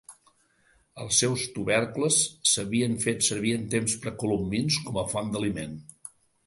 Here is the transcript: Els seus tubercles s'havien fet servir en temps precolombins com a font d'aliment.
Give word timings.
Els 1.03 1.19
seus 1.23 1.43
tubercles 1.57 2.17
s'havien 2.53 2.97
fet 3.07 3.23
servir 3.31 3.55
en 3.59 3.69
temps 3.77 3.97
precolombins 4.07 4.83
com 4.89 5.03
a 5.05 5.07
font 5.17 5.35
d'aliment. 5.37 5.83